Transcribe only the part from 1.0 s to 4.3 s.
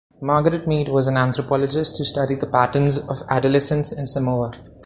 an anthropologist who studied the patterns of adolescence in